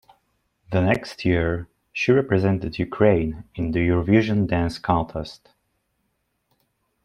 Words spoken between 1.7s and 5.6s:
she represented Ukraine in the Eurovision Dance Contest.